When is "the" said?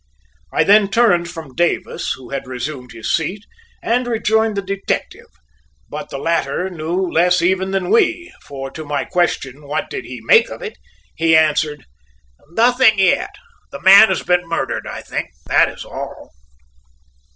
4.57-4.63, 6.09-6.17, 13.71-13.81